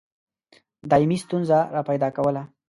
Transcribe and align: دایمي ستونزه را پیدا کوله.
دایمي 0.89 1.17
ستونزه 1.23 1.59
را 1.75 1.81
پیدا 1.89 2.09
کوله. 2.17 2.41